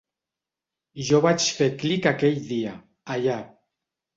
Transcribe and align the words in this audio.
Jo 1.09 1.19
vaig 1.27 1.45
fer 1.59 1.67
clic 1.83 2.09
aquell 2.13 2.41
dia, 2.53 2.73
allà. 3.17 3.37